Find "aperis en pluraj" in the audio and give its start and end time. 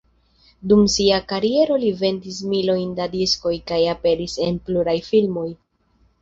3.95-4.97